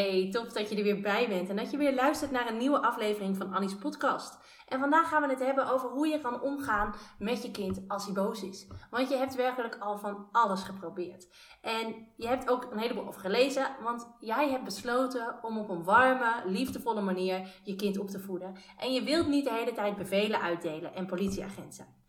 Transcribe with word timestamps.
Hey, 0.00 0.28
tof 0.30 0.52
dat 0.52 0.70
je 0.70 0.76
er 0.76 0.82
weer 0.82 1.00
bij 1.00 1.28
bent 1.28 1.48
en 1.48 1.56
dat 1.56 1.70
je 1.70 1.76
weer 1.76 1.94
luistert 1.94 2.30
naar 2.30 2.48
een 2.48 2.56
nieuwe 2.56 2.82
aflevering 2.82 3.36
van 3.36 3.52
Annie's 3.52 3.74
podcast. 3.74 4.38
En 4.66 4.80
vandaag 4.80 5.08
gaan 5.08 5.22
we 5.22 5.28
het 5.28 5.44
hebben 5.44 5.70
over 5.70 5.88
hoe 5.88 6.06
je 6.08 6.20
kan 6.20 6.40
omgaan 6.40 6.94
met 7.18 7.42
je 7.42 7.50
kind 7.50 7.80
als 7.88 8.04
hij 8.04 8.14
boos 8.14 8.42
is. 8.42 8.66
Want 8.90 9.08
je 9.08 9.16
hebt 9.16 9.34
werkelijk 9.34 9.76
al 9.78 9.98
van 9.98 10.28
alles 10.32 10.62
geprobeerd. 10.62 11.28
En 11.60 12.08
je 12.16 12.26
hebt 12.26 12.50
ook 12.50 12.68
een 12.70 12.78
heleboel 12.78 13.06
over 13.06 13.20
gelezen, 13.20 13.76
want 13.82 14.16
jij 14.20 14.50
hebt 14.50 14.64
besloten 14.64 15.38
om 15.42 15.58
op 15.58 15.68
een 15.68 15.84
warme, 15.84 16.42
liefdevolle 16.44 17.00
manier 17.00 17.60
je 17.64 17.76
kind 17.76 17.98
op 17.98 18.08
te 18.08 18.20
voeden. 18.20 18.56
En 18.78 18.92
je 18.92 19.02
wilt 19.02 19.28
niet 19.28 19.44
de 19.44 19.52
hele 19.52 19.72
tijd 19.72 19.96
bevelen 19.96 20.40
uitdelen 20.40 20.94
en 20.94 21.06
politieagenten. 21.06 21.99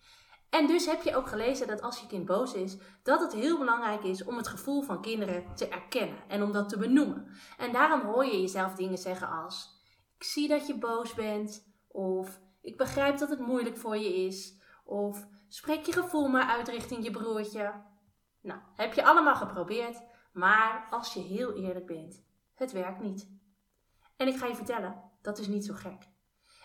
En 0.51 0.67
dus 0.67 0.85
heb 0.85 1.01
je 1.01 1.15
ook 1.15 1.27
gelezen 1.27 1.67
dat 1.67 1.81
als 1.81 1.99
je 1.99 2.07
kind 2.07 2.25
boos 2.25 2.53
is, 2.53 2.77
dat 3.03 3.19
het 3.19 3.33
heel 3.33 3.57
belangrijk 3.57 4.03
is 4.03 4.23
om 4.23 4.37
het 4.37 4.47
gevoel 4.47 4.81
van 4.81 5.01
kinderen 5.01 5.55
te 5.55 5.67
erkennen 5.67 6.17
en 6.27 6.43
om 6.43 6.51
dat 6.51 6.69
te 6.69 6.77
benoemen. 6.77 7.27
En 7.57 7.71
daarom 7.71 8.01
hoor 8.01 8.25
je 8.25 8.41
jezelf 8.41 8.75
dingen 8.75 8.97
zeggen 8.97 9.29
als: 9.29 9.81
Ik 10.17 10.23
zie 10.23 10.47
dat 10.47 10.67
je 10.67 10.77
boos 10.77 11.13
bent, 11.13 11.67
of 11.87 12.39
Ik 12.61 12.77
begrijp 12.77 13.17
dat 13.17 13.29
het 13.29 13.39
moeilijk 13.39 13.77
voor 13.77 13.97
je 13.97 14.25
is, 14.25 14.59
of 14.83 15.27
Spreek 15.53 15.85
je 15.85 15.91
gevoel 15.91 16.27
maar 16.27 16.47
uit 16.47 16.67
richting 16.67 17.03
je 17.03 17.11
broertje. 17.11 17.73
Nou, 18.41 18.59
heb 18.75 18.93
je 18.93 19.03
allemaal 19.03 19.35
geprobeerd, 19.35 20.01
maar 20.33 20.87
als 20.89 21.13
je 21.13 21.19
heel 21.19 21.53
eerlijk 21.53 21.85
bent, 21.85 22.23
het 22.55 22.71
werkt 22.71 23.01
niet. 23.01 23.29
En 24.17 24.27
ik 24.27 24.37
ga 24.37 24.45
je 24.45 24.55
vertellen, 24.55 25.11
dat 25.21 25.37
is 25.37 25.47
niet 25.47 25.65
zo 25.65 25.73
gek. 25.73 26.10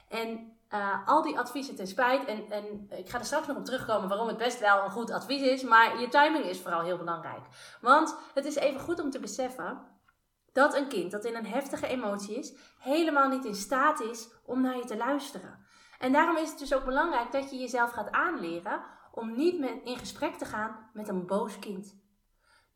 En 0.08 0.56
uh, 0.74 1.08
al 1.08 1.22
die 1.22 1.38
adviezen 1.38 1.76
ten 1.76 1.86
spijt. 1.86 2.24
En, 2.24 2.50
en 2.50 2.90
ik 2.90 3.08
ga 3.08 3.18
er 3.18 3.24
straks 3.24 3.46
nog 3.46 3.56
op 3.56 3.64
terugkomen 3.64 4.08
waarom 4.08 4.28
het 4.28 4.36
best 4.36 4.60
wel 4.60 4.84
een 4.84 4.90
goed 4.90 5.10
advies 5.10 5.42
is. 5.42 5.62
Maar 5.62 6.00
je 6.00 6.08
timing 6.08 6.44
is 6.44 6.60
vooral 6.60 6.82
heel 6.82 6.98
belangrijk. 6.98 7.46
Want 7.80 8.16
het 8.34 8.44
is 8.44 8.54
even 8.54 8.80
goed 8.80 9.00
om 9.00 9.10
te 9.10 9.20
beseffen 9.20 9.94
dat 10.52 10.76
een 10.76 10.88
kind 10.88 11.10
dat 11.10 11.24
in 11.24 11.36
een 11.36 11.46
heftige 11.46 11.86
emotie 11.86 12.36
is, 12.36 12.56
helemaal 12.78 13.28
niet 13.28 13.44
in 13.44 13.54
staat 13.54 14.00
is 14.00 14.28
om 14.44 14.60
naar 14.60 14.76
je 14.76 14.84
te 14.84 14.96
luisteren. 14.96 15.64
En 15.98 16.12
daarom 16.12 16.36
is 16.36 16.48
het 16.48 16.58
dus 16.58 16.74
ook 16.74 16.84
belangrijk 16.84 17.32
dat 17.32 17.50
je 17.50 17.56
jezelf 17.56 17.90
gaat 17.90 18.10
aanleren 18.10 18.82
om 19.12 19.36
niet 19.36 19.58
met, 19.58 19.80
in 19.84 19.96
gesprek 19.96 20.34
te 20.34 20.44
gaan 20.44 20.90
met 20.92 21.08
een 21.08 21.26
boos 21.26 21.58
kind. 21.58 21.98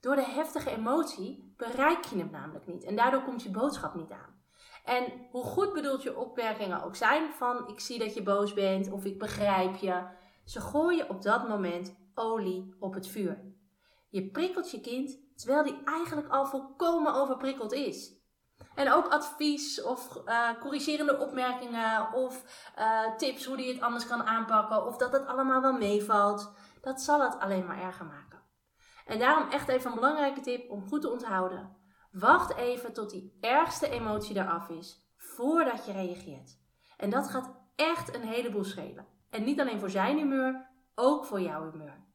Door 0.01 0.17
de 0.17 0.25
heftige 0.25 0.71
emotie 0.71 1.55
bereik 1.57 2.05
je 2.05 2.17
hem 2.17 2.31
namelijk 2.31 2.67
niet 2.67 2.85
en 2.85 2.97
daardoor 2.97 3.23
komt 3.23 3.43
je 3.43 3.51
boodschap 3.51 3.95
niet 3.95 4.11
aan. 4.11 4.40
En 4.85 5.27
hoe 5.31 5.45
goed 5.45 5.73
bedoeld 5.73 6.03
je 6.03 6.19
opmerkingen 6.19 6.83
ook 6.83 6.97
zijn 6.97 7.33
van 7.33 7.69
ik 7.69 7.81
zie 7.81 7.99
dat 7.99 8.15
je 8.15 8.23
boos 8.23 8.55
bent 8.55 8.91
of 8.91 9.05
ik 9.05 9.19
begrijp 9.19 9.77
je, 9.77 10.03
ze 10.45 10.61
gooien 10.61 11.09
op 11.09 11.23
dat 11.23 11.49
moment 11.49 11.97
olie 12.15 12.77
op 12.79 12.95
het 12.95 13.09
vuur. 13.09 13.41
Je 14.09 14.31
prikkelt 14.31 14.71
je 14.71 14.81
kind 14.81 15.19
terwijl 15.37 15.63
die 15.63 15.81
eigenlijk 15.85 16.29
al 16.29 16.47
volkomen 16.47 17.15
overprikkeld 17.15 17.73
is. 17.73 18.19
En 18.75 18.93
ook 18.93 19.07
advies 19.09 19.83
of 19.83 20.23
uh, 20.27 20.49
corrigerende 20.61 21.19
opmerkingen 21.19 22.13
of 22.13 22.45
uh, 22.79 23.17
tips 23.17 23.45
hoe 23.45 23.57
die 23.57 23.73
het 23.73 23.83
anders 23.83 24.07
kan 24.07 24.23
aanpakken 24.23 24.87
of 24.87 24.97
dat 24.97 25.13
het 25.13 25.27
allemaal 25.27 25.61
wel 25.61 25.73
meevalt, 25.73 26.53
dat 26.81 27.01
zal 27.01 27.21
het 27.21 27.39
alleen 27.39 27.67
maar 27.67 27.83
erger 27.83 28.07
maken. 28.07 28.43
En 29.07 29.19
daarom 29.19 29.51
echt 29.51 29.69
even 29.69 29.91
een 29.91 29.97
belangrijke 29.97 30.41
tip 30.41 30.71
om 30.71 30.89
goed 30.89 31.01
te 31.01 31.11
onthouden. 31.11 31.80
Wacht 32.11 32.55
even 32.55 32.93
tot 32.93 33.11
die 33.11 33.37
ergste 33.41 33.89
emotie 33.89 34.37
eraf 34.37 34.69
is, 34.69 35.07
voordat 35.17 35.87
je 35.87 35.93
reageert. 35.93 36.59
En 36.97 37.11
dat 37.11 37.31
gaat 37.31 37.51
echt 37.77 38.15
een 38.15 38.23
heleboel 38.23 38.65
schelen. 38.65 39.07
En 39.31 39.45
niet 39.45 39.61
alleen 39.61 39.81
voor 39.81 39.91
zijn 39.91 40.17
humeur, 40.17 40.67
ook 40.95 41.25
voor 41.25 41.41
jouw 41.41 41.71
humeur. 41.71 42.09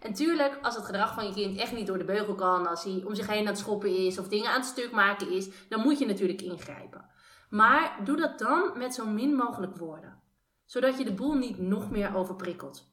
En 0.00 0.14
tuurlijk, 0.14 0.58
als 0.62 0.74
het 0.74 0.84
gedrag 0.84 1.14
van 1.14 1.26
je 1.26 1.32
kind 1.32 1.58
echt 1.58 1.72
niet 1.72 1.86
door 1.86 1.98
de 1.98 2.04
beugel 2.04 2.34
kan, 2.34 2.66
als 2.66 2.84
hij 2.84 3.02
om 3.06 3.14
zich 3.14 3.26
heen 3.26 3.40
aan 3.40 3.46
het 3.46 3.58
schoppen 3.58 3.96
is 3.96 4.18
of 4.18 4.28
dingen 4.28 4.50
aan 4.50 4.60
het 4.60 4.64
stuk 4.64 4.92
maken 4.92 5.30
is, 5.30 5.68
dan 5.68 5.80
moet 5.80 5.98
je 5.98 6.06
natuurlijk 6.06 6.42
ingrijpen. 6.42 7.10
Maar 7.50 8.00
doe 8.04 8.16
dat 8.16 8.38
dan 8.38 8.78
met 8.78 8.94
zo 8.94 9.06
min 9.06 9.34
mogelijk 9.34 9.76
woorden, 9.76 10.22
zodat 10.64 10.98
je 10.98 11.04
de 11.04 11.14
boel 11.14 11.34
niet 11.34 11.58
nog 11.58 11.90
meer 11.90 12.16
overprikkelt. 12.16 12.92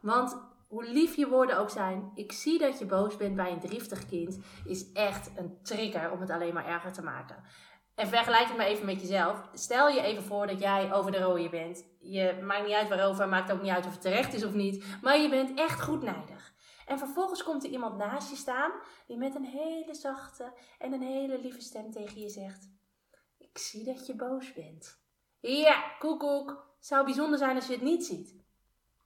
Want 0.00 0.47
hoe 0.68 0.84
lief 0.84 1.16
je 1.16 1.28
woorden 1.28 1.58
ook 1.58 1.70
zijn, 1.70 2.10
ik 2.14 2.32
zie 2.32 2.58
dat 2.58 2.78
je 2.78 2.86
boos 2.86 3.16
bent 3.16 3.36
bij 3.36 3.52
een 3.52 3.60
driftig 3.60 4.06
kind, 4.06 4.38
is 4.64 4.92
echt 4.92 5.30
een 5.36 5.58
trigger 5.62 6.12
om 6.12 6.20
het 6.20 6.30
alleen 6.30 6.54
maar 6.54 6.66
erger 6.66 6.92
te 6.92 7.02
maken. 7.02 7.42
En 7.94 8.08
vergelijk 8.08 8.48
het 8.48 8.56
maar 8.56 8.66
even 8.66 8.86
met 8.86 9.00
jezelf. 9.00 9.48
Stel 9.52 9.88
je 9.88 10.02
even 10.02 10.22
voor 10.22 10.46
dat 10.46 10.60
jij 10.60 10.92
over 10.92 11.12
de 11.12 11.18
rode 11.18 11.48
bent. 11.48 11.84
Je 12.00 12.38
maakt 12.42 12.66
niet 12.66 12.74
uit 12.74 12.88
waarover, 12.88 13.28
maakt 13.28 13.52
ook 13.52 13.62
niet 13.62 13.70
uit 13.70 13.86
of 13.86 13.92
het 13.92 14.00
terecht 14.00 14.34
is 14.34 14.44
of 14.44 14.52
niet, 14.52 14.84
maar 15.02 15.18
je 15.18 15.28
bent 15.28 15.58
echt 15.58 15.82
goed 15.82 16.02
nijdig. 16.02 16.54
En 16.86 16.98
vervolgens 16.98 17.42
komt 17.42 17.64
er 17.64 17.70
iemand 17.70 17.96
naast 17.96 18.30
je 18.30 18.36
staan 18.36 18.72
die 19.06 19.16
met 19.16 19.34
een 19.34 19.44
hele 19.44 19.94
zachte 19.94 20.52
en 20.78 20.92
een 20.92 21.02
hele 21.02 21.40
lieve 21.40 21.60
stem 21.60 21.90
tegen 21.90 22.20
je 22.20 22.28
zegt: 22.28 22.70
Ik 23.38 23.58
zie 23.58 23.84
dat 23.84 24.06
je 24.06 24.14
boos 24.14 24.52
bent. 24.52 25.00
Ja, 25.40 25.94
koekoek. 25.98 26.66
Zou 26.80 27.04
bijzonder 27.04 27.38
zijn 27.38 27.56
als 27.56 27.66
je 27.66 27.72
het 27.72 27.82
niet 27.82 28.04
ziet. 28.04 28.36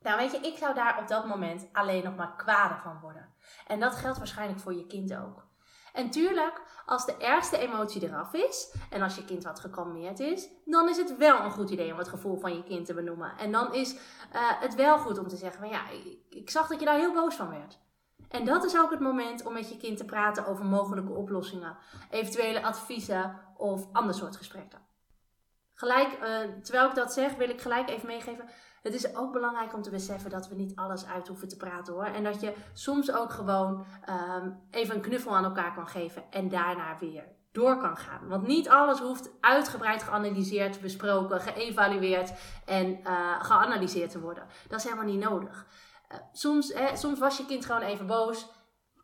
Nou, 0.03 0.19
weet 0.19 0.33
je, 0.33 0.39
ik 0.39 0.57
zou 0.59 0.75
daar 0.75 0.99
op 0.99 1.09
dat 1.09 1.27
moment 1.27 1.69
alleen 1.73 2.05
nog 2.05 2.17
maar 2.17 2.37
kwader 2.37 2.79
van 2.79 3.01
worden. 3.01 3.35
En 3.67 3.81
dat 3.81 3.95
geldt 3.95 4.19
waarschijnlijk 4.19 4.61
voor 4.61 4.75
je 4.75 4.87
kind 4.87 5.17
ook. 5.17 5.45
En 5.93 6.11
tuurlijk, 6.11 6.63
als 6.87 7.07
de 7.07 7.17
ergste 7.17 7.59
emotie 7.59 8.03
eraf 8.03 8.33
is 8.33 8.75
en 8.91 9.03
als 9.03 9.17
je 9.17 9.25
kind 9.25 9.45
wat 9.45 9.61
gekalmeerd 9.61 10.21
is, 10.21 10.49
dan 10.65 10.89
is 10.89 10.97
het 10.97 11.17
wel 11.17 11.41
een 11.41 11.51
goed 11.51 11.71
idee 11.71 11.93
om 11.93 11.99
het 11.99 12.09
gevoel 12.09 12.37
van 12.37 12.55
je 12.55 12.65
kind 12.65 12.87
te 12.87 12.95
benoemen. 12.95 13.39
En 13.39 13.53
dan 13.53 13.75
is 13.75 13.95
uh, 13.95 13.99
het 14.61 14.75
wel 14.75 14.99
goed 14.99 15.19
om 15.19 15.29
te 15.29 15.37
zeggen: 15.37 15.61
van 15.61 15.69
ja, 15.69 15.89
ik, 15.91 16.19
ik 16.29 16.51
zag 16.51 16.69
dat 16.69 16.79
je 16.79 16.85
daar 16.85 16.99
heel 16.99 17.13
boos 17.13 17.35
van 17.35 17.51
werd. 17.51 17.79
En 18.29 18.45
dat 18.45 18.65
is 18.65 18.79
ook 18.79 18.91
het 18.91 19.01
moment 19.01 19.45
om 19.47 19.53
met 19.53 19.69
je 19.69 19.77
kind 19.77 19.97
te 19.97 20.05
praten 20.05 20.47
over 20.47 20.65
mogelijke 20.65 21.13
oplossingen, 21.13 21.77
eventuele 22.11 22.63
adviezen 22.63 23.41
of 23.57 23.89
ander 23.93 24.15
soort 24.15 24.37
gesprekken. 24.37 24.81
Gelijk, 25.75 26.13
uh, 26.13 26.63
terwijl 26.63 26.89
ik 26.89 26.95
dat 26.95 27.13
zeg, 27.13 27.35
wil 27.35 27.49
ik 27.49 27.61
gelijk 27.61 27.89
even 27.89 28.07
meegeven 28.07 28.49
het 28.83 28.95
is 28.95 29.17
ook 29.17 29.33
belangrijk 29.33 29.75
om 29.75 29.83
te 29.83 29.91
beseffen 29.91 30.31
dat 30.31 30.49
we 30.49 30.55
niet 30.55 30.77
alles 30.77 31.07
uit 31.07 31.29
hoeven 31.29 31.49
te 31.49 31.57
praten 31.57 31.93
hoor. 31.93 32.05
En 32.05 32.25
dat 32.25 32.41
je 32.41 32.55
soms 32.73 33.13
ook 33.13 33.31
gewoon 33.31 33.85
um, 34.09 34.61
even 34.71 34.95
een 34.95 35.01
knuffel 35.01 35.37
aan 35.37 35.45
elkaar 35.45 35.75
kan 35.75 35.89
geven 35.89 36.25
en 36.31 36.49
daarna 36.49 36.99
weer 36.99 37.25
door 37.53 37.77
kan 37.79 37.97
gaan. 37.97 38.29
Want 38.29 38.47
niet 38.47 38.69
alles 38.69 38.99
hoeft 39.01 39.31
uitgebreid 39.41 40.03
geanalyseerd, 40.03 40.81
besproken, 40.81 41.41
geëvalueerd 41.41 42.33
en 42.65 43.01
uh, 43.01 43.45
geanalyseerd 43.45 44.11
te 44.11 44.21
worden. 44.21 44.47
Dat 44.69 44.79
is 44.79 44.85
helemaal 44.85 45.07
niet 45.07 45.25
nodig. 45.25 45.67
Uh, 46.13 46.19
soms, 46.33 46.73
hè, 46.75 46.97
soms 46.97 47.19
was 47.19 47.37
je 47.37 47.47
kind 47.47 47.65
gewoon 47.65 47.83
even 47.83 48.07
boos. 48.07 48.49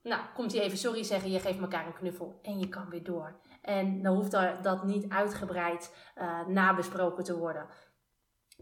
Nou, 0.03 0.23
komt 0.35 0.53
hij 0.53 0.61
even 0.61 0.79
sorry 0.79 1.03
zeggen, 1.03 1.31
je 1.31 1.41
geeft 1.41 1.61
elkaar 1.61 1.87
een 1.87 1.95
knuffel 1.95 2.39
en 2.43 2.59
je 2.59 2.69
kan 2.69 2.89
weer 2.89 3.05
door. 3.05 3.41
En 3.63 4.03
dan 4.03 4.15
hoeft 4.15 4.63
dat 4.63 4.85
niet 4.85 5.09
uitgebreid 5.09 5.95
uh, 6.17 6.47
nabesproken 6.47 7.25
te 7.25 7.39
worden. 7.39 7.67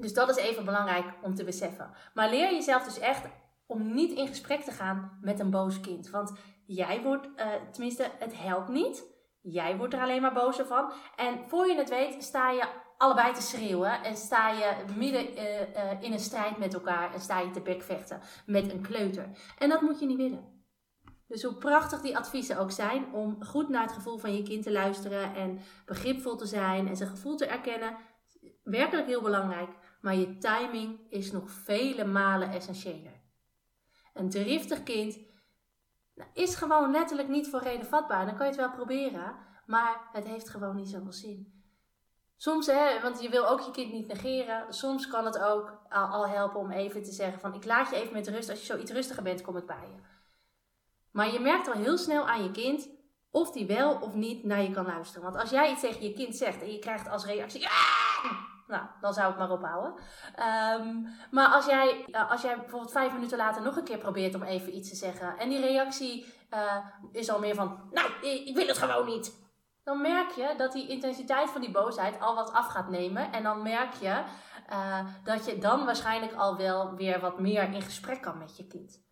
Dus 0.01 0.15
dat 0.15 0.29
is 0.29 0.37
even 0.37 0.65
belangrijk 0.65 1.07
om 1.23 1.35
te 1.35 1.45
beseffen. 1.45 1.91
Maar 2.15 2.31
leer 2.31 2.53
jezelf 2.53 2.85
dus 2.85 2.99
echt 2.99 3.29
om 3.67 3.95
niet 3.95 4.13
in 4.13 4.27
gesprek 4.27 4.61
te 4.61 4.71
gaan 4.71 5.19
met 5.21 5.41
een 5.41 5.51
boos 5.51 5.81
kind. 5.81 6.11
Want 6.11 6.33
jij 6.67 7.03
wordt, 7.03 7.27
uh, 7.37 7.47
tenminste, 7.73 8.11
het 8.19 8.39
helpt 8.39 8.69
niet. 8.69 9.05
Jij 9.43 9.77
wordt 9.77 9.95
er 9.95 10.01
alleen 10.01 10.23
maar 10.23 10.33
boos 10.33 10.57
van. 10.57 10.93
En 11.17 11.39
voor 11.49 11.67
je 11.67 11.77
het 11.77 11.89
weet, 11.89 12.23
sta 12.23 12.51
je 12.51 12.69
allebei 12.97 13.33
te 13.33 13.43
schreeuwen. 13.43 14.03
En 14.03 14.17
sta 14.17 14.51
je 14.51 14.75
midden 14.97 15.39
uh, 15.39 15.61
uh, 15.61 16.03
in 16.03 16.13
een 16.13 16.19
strijd 16.19 16.59
met 16.59 16.75
elkaar. 16.75 17.15
En 17.15 17.21
sta 17.21 17.41
je 17.41 17.51
te 17.51 17.61
bekvechten 17.61 18.21
met 18.47 18.73
een 18.73 18.83
kleuter. 18.83 19.29
En 19.59 19.69
dat 19.69 19.81
moet 19.81 20.01
je 20.01 20.07
niet 20.07 20.17
willen. 20.17 20.55
Dus 21.29 21.43
hoe 21.43 21.55
prachtig 21.55 22.01
die 22.01 22.17
adviezen 22.17 22.59
ook 22.59 22.71
zijn 22.71 23.13
om 23.13 23.45
goed 23.45 23.69
naar 23.69 23.83
het 23.83 23.93
gevoel 23.93 24.19
van 24.19 24.35
je 24.35 24.43
kind 24.43 24.63
te 24.63 24.73
luisteren 24.73 25.35
en 25.35 25.61
begripvol 25.87 26.37
te 26.37 26.47
zijn 26.47 26.89
en 26.89 26.97
zijn 26.97 27.09
gevoel 27.09 27.37
te 27.37 27.47
erkennen, 27.47 27.97
werkelijk 28.63 29.07
heel 29.07 29.23
belangrijk 29.23 29.71
maar 30.01 30.15
je 30.15 30.39
timing 30.39 31.01
is 31.11 31.33
nog 31.33 31.51
vele 31.51 32.05
malen 32.05 32.51
essentiëler. 32.51 33.21
Een 34.15 34.31
driftig 34.31 34.83
kind 34.83 35.19
nou, 36.15 36.31
is 36.33 36.55
gewoon 36.55 36.91
letterlijk 36.91 37.29
niet 37.29 37.49
voor 37.49 37.63
reden 37.63 37.87
vatbaar. 37.87 38.27
Dan 38.27 38.37
kan 38.37 38.47
je 38.47 38.53
het 38.53 38.61
wel 38.61 38.71
proberen, 38.71 39.37
maar 39.67 40.09
het 40.13 40.25
heeft 40.25 40.49
gewoon 40.49 40.77
niet 40.77 40.89
zoveel 40.89 41.13
zin. 41.13 41.57
Soms, 42.37 42.67
hè, 42.67 43.01
want 43.01 43.23
je 43.23 43.29
wil 43.29 43.49
ook 43.49 43.61
je 43.61 43.71
kind 43.71 43.93
niet 43.93 44.07
negeren. 44.07 44.75
Soms 44.75 45.09
kan 45.09 45.25
het 45.25 45.39
ook 45.39 45.79
al, 45.89 46.29
helpen 46.29 46.61
om 46.61 46.71
even 46.71 47.03
te 47.03 47.13
zeggen 47.13 47.41
van 47.41 47.55
ik 47.55 47.65
laat 47.65 47.91
je 47.91 47.97
even 47.97 48.13
met 48.13 48.29
rust. 48.29 48.51
Als 48.51 48.61
je 48.61 48.67
zo 48.67 48.79
iets 48.79 48.91
rustiger 48.91 49.23
bent, 49.23 49.43
kom 49.43 49.57
ik 49.57 49.67
bij 49.67 49.89
je. 49.95 50.01
Maar 51.11 51.33
je 51.33 51.41
merkt 51.41 51.69
al 51.69 51.75
heel 51.75 51.99
snel 51.99 52.29
aan 52.29 52.43
je 52.43 52.51
kind 52.51 52.89
of 53.31 53.51
die 53.51 53.67
wel 53.67 53.95
of 53.95 54.15
niet 54.15 54.45
naar 54.45 54.63
je 54.63 54.71
kan 54.71 54.87
luisteren. 54.87 55.23
Want 55.23 55.37
als 55.37 55.51
jij 55.51 55.71
iets 55.71 55.81
tegen 55.81 56.03
je 56.03 56.13
kind 56.13 56.37
zegt 56.37 56.63
en 56.63 56.73
je 56.73 56.79
krijgt 56.79 57.09
als 57.09 57.25
reactie. 57.25 57.61
Ja! 57.61 58.06
Nou, 58.67 58.83
dan 59.01 59.13
zou 59.15 59.33
ik 59.33 59.39
maar 59.39 59.51
ophouden. 59.51 59.95
Um, 60.81 61.09
maar 61.31 61.49
als 61.49 61.67
jij, 61.67 62.07
als 62.29 62.43
jij 62.43 62.57
bijvoorbeeld 62.57 62.93
vijf 62.93 63.13
minuten 63.13 63.39
later 63.39 63.63
nog 63.63 63.77
een 63.77 63.85
keer 63.85 63.99
probeert 63.99 64.35
om 64.35 64.43
even 64.43 64.77
iets 64.77 64.89
te 64.89 64.97
zeggen. 64.97 65.39
En 65.39 65.49
die 65.49 65.61
reactie 65.61 66.35
uh, 66.51 66.87
is 67.13 67.31
al 67.31 67.39
meer 67.39 67.55
van. 67.55 67.89
Nou, 67.91 68.11
ik 68.23 68.57
wil 68.57 68.67
het 68.67 68.79
gewoon 68.79 69.07
niet 69.07 69.45
dan 69.87 70.01
merk 70.01 70.31
je 70.31 70.55
dat 70.57 70.73
die 70.73 70.89
intensiteit 70.89 71.51
van 71.51 71.61
die 71.61 71.71
boosheid 71.71 72.21
al 72.21 72.35
wat 72.35 72.53
af 72.53 72.67
gaat 72.67 72.89
nemen. 72.89 73.33
En 73.33 73.43
dan 73.43 73.63
merk 73.63 73.95
je 73.95 74.23
uh, 74.71 75.07
dat 75.25 75.47
je 75.47 75.59
dan 75.59 75.85
waarschijnlijk 75.85 76.33
al 76.33 76.57
wel 76.57 76.95
weer 76.95 77.21
wat 77.21 77.41
meer 77.41 77.73
in 77.73 77.83
gesprek 77.83 78.23
kan 78.23 78.39
met 78.39 78.57
je 78.57 78.67
kind. 78.67 79.05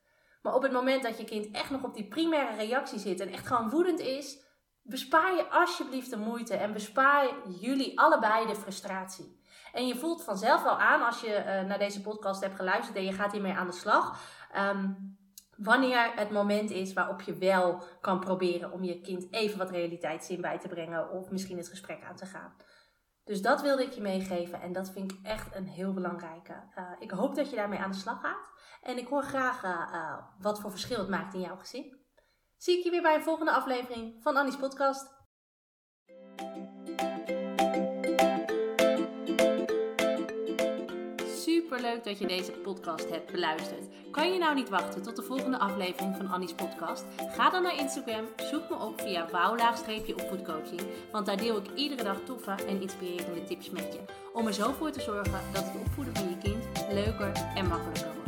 Maar 0.42 0.54
op 0.54 0.62
het 0.62 0.72
moment 0.72 1.02
dat 1.02 1.18
je 1.18 1.24
kind 1.24 1.50
echt 1.50 1.70
nog 1.70 1.82
op 1.82 1.94
die 1.94 2.08
primaire 2.08 2.56
reactie 2.56 2.98
zit 2.98 3.20
en 3.20 3.28
echt 3.28 3.46
gewoon 3.46 3.70
woedend 3.70 4.00
is, 4.00 4.38
bespaar 4.82 5.34
je 5.36 5.50
alsjeblieft 5.50 6.10
de 6.10 6.16
moeite 6.16 6.56
en 6.56 6.72
bespaar 6.72 7.28
jullie 7.60 8.00
allebei 8.00 8.46
de 8.46 8.54
frustratie. 8.54 9.42
En 9.74 9.86
je 9.86 9.96
voelt 9.96 10.24
vanzelf 10.24 10.62
wel 10.62 10.80
aan 10.80 11.02
als 11.02 11.20
je 11.20 11.38
uh, 11.38 11.68
naar 11.68 11.78
deze 11.78 12.00
podcast 12.00 12.42
hebt 12.42 12.56
geluisterd 12.56 12.96
en 12.96 13.04
je 13.04 13.12
gaat 13.12 13.32
hiermee 13.32 13.52
aan 13.52 13.66
de 13.66 13.72
slag. 13.72 14.20
Um, 14.56 15.18
wanneer 15.56 16.12
het 16.14 16.30
moment 16.30 16.70
is 16.70 16.92
waarop 16.92 17.20
je 17.20 17.34
wel 17.34 17.82
kan 18.00 18.20
proberen 18.20 18.72
om 18.72 18.84
je 18.84 19.00
kind 19.00 19.32
even 19.32 19.58
wat 19.58 19.70
realiteitszin 19.70 20.40
bij 20.40 20.58
te 20.58 20.68
brengen 20.68 21.10
of 21.10 21.30
misschien 21.30 21.56
het 21.56 21.68
gesprek 21.68 22.04
aan 22.04 22.16
te 22.16 22.26
gaan. 22.26 22.54
Dus 23.24 23.42
dat 23.42 23.62
wilde 23.62 23.82
ik 23.82 23.92
je 23.92 24.00
meegeven 24.00 24.60
en 24.60 24.72
dat 24.72 24.90
vind 24.90 25.12
ik 25.12 25.18
echt 25.22 25.54
een 25.54 25.66
heel 25.66 25.92
belangrijke. 25.92 26.52
Uh, 26.78 26.84
ik 26.98 27.10
hoop 27.10 27.34
dat 27.34 27.50
je 27.50 27.56
daarmee 27.56 27.78
aan 27.78 27.90
de 27.90 27.96
slag 27.96 28.20
gaat 28.20 28.50
en 28.82 28.98
ik 28.98 29.08
hoor 29.08 29.22
graag 29.22 29.64
uh, 29.64 30.18
wat 30.38 30.60
voor 30.60 30.70
verschil 30.70 30.98
het 30.98 31.08
maakt 31.08 31.34
in 31.34 31.40
jouw 31.40 31.56
gezin. 31.56 31.98
Zie 32.56 32.78
ik 32.78 32.84
je 32.84 32.90
weer 32.90 33.02
bij 33.02 33.14
een 33.14 33.22
volgende 33.22 33.52
aflevering 33.52 34.22
van 34.22 34.36
Annie's 34.36 34.56
Podcast. 34.56 35.12
Leuk 41.70 42.04
dat 42.04 42.18
je 42.18 42.26
deze 42.26 42.50
podcast 42.52 43.10
hebt 43.10 43.32
beluisterd. 43.32 43.88
Kan 44.10 44.32
je 44.32 44.38
nou 44.38 44.54
niet 44.54 44.68
wachten 44.68 45.02
tot 45.02 45.16
de 45.16 45.22
volgende 45.22 45.58
aflevering 45.58 46.16
van 46.16 46.28
Annie's 46.28 46.54
podcast? 46.54 47.04
Ga 47.16 47.50
dan 47.50 47.62
naar 47.62 47.78
Instagram, 47.78 48.24
zoek 48.36 48.68
me 48.70 48.76
op 48.76 49.00
via 49.00 49.28
wouw-opvoedcoaching, 49.30 50.80
want 51.12 51.26
daar 51.26 51.36
deel 51.36 51.56
ik 51.56 51.74
iedere 51.74 52.02
dag 52.02 52.18
toffe 52.24 52.50
en 52.50 52.80
inspirerende 52.80 53.44
tips 53.44 53.70
met 53.70 53.92
je. 53.92 54.00
Om 54.32 54.46
er 54.46 54.54
zo 54.54 54.72
voor 54.72 54.90
te 54.90 55.00
zorgen 55.00 55.40
dat 55.52 55.64
het 55.64 55.80
opvoeden 55.86 56.16
van 56.16 56.28
je 56.28 56.38
kind 56.38 56.64
leuker 56.92 57.32
en 57.54 57.68
makkelijker 57.68 58.12
wordt. 58.14 58.23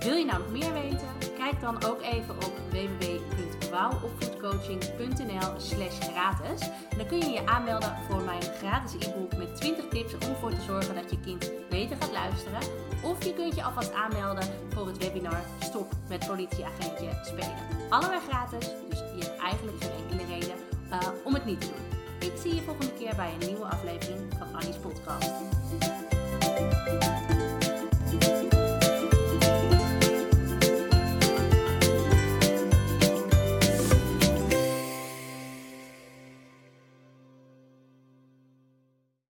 Wil 0.00 0.14
je 0.14 0.24
nou 0.24 0.38
nog 0.38 0.50
meer 0.50 0.72
weten? 0.72 1.08
Kijk 1.36 1.60
dan 1.60 1.84
ook 1.84 2.02
even 2.02 2.36
op 2.36 2.52
www.wouwopvoedcoaching.nl 2.70 5.54
slash 5.58 5.98
gratis. 6.00 6.68
Dan 6.96 7.06
kun 7.06 7.18
je 7.18 7.30
je 7.30 7.46
aanmelden 7.46 7.96
voor 8.08 8.22
mijn 8.22 8.42
gratis 8.42 9.06
e-book 9.06 9.36
met 9.36 9.56
20 9.56 9.88
tips 9.88 10.14
om 10.14 10.20
ervoor 10.20 10.50
te 10.50 10.60
zorgen 10.60 10.94
dat 10.94 11.10
je 11.10 11.20
kind 11.20 11.50
beter 11.70 11.96
gaat 11.96 12.12
luisteren. 12.12 12.60
Of 13.04 13.24
je 13.24 13.34
kunt 13.34 13.54
je 13.54 13.62
alvast 13.62 13.92
aanmelden 13.92 14.44
voor 14.68 14.86
het 14.86 14.98
webinar 14.98 15.42
Stop 15.58 15.92
met 16.08 16.26
politieagentje 16.26 17.08
spelen. 17.22 17.56
Allebei 17.88 18.20
gratis, 18.28 18.68
dus 18.88 18.98
je 18.98 19.24
hebt 19.24 19.40
eigenlijk 19.40 19.82
geen 19.82 19.92
enkele 20.02 20.24
reden 20.34 20.56
uh, 20.90 20.98
om 21.24 21.34
het 21.34 21.44
niet 21.44 21.60
te 21.60 21.66
doen. 21.66 21.84
Ik 22.28 22.32
zie 22.40 22.54
je 22.54 22.62
volgende 22.62 22.92
keer 22.92 23.16
bij 23.16 23.32
een 23.32 23.38
nieuwe 23.46 23.64
aflevering 23.64 24.20